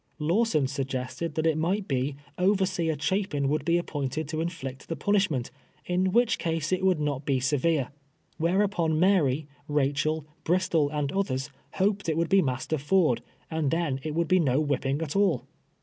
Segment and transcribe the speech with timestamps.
[0.17, 4.95] Lawson suggested that it might be, overseer Cha pin would be appointed to inflict the
[4.95, 5.51] punishment,
[5.85, 7.89] in which case it would not be severe,
[8.37, 14.15] whereupon Mary, Eachel, Bristol, and others hoped it would be Master Ford, and then it
[14.15, 15.45] would be no whipping at all.